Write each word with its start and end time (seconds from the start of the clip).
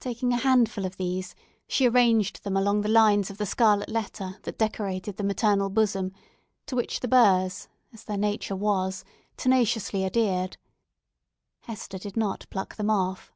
Taking 0.00 0.32
a 0.32 0.38
handful 0.38 0.86
of 0.86 0.96
these, 0.96 1.34
she 1.68 1.86
arranged 1.86 2.42
them 2.42 2.56
along 2.56 2.80
the 2.80 2.88
lines 2.88 3.28
of 3.28 3.36
the 3.36 3.44
scarlet 3.44 3.90
letter 3.90 4.38
that 4.44 4.56
decorated 4.56 5.18
the 5.18 5.22
maternal 5.24 5.68
bosom, 5.68 6.14
to 6.64 6.74
which 6.74 7.00
the 7.00 7.06
burrs, 7.08 7.68
as 7.92 8.02
their 8.04 8.16
nature 8.16 8.56
was, 8.56 9.04
tenaciously 9.36 10.06
adhered. 10.06 10.56
Hester 11.64 11.98
did 11.98 12.16
not 12.16 12.46
pluck 12.48 12.76
them 12.76 12.88
off. 12.88 13.30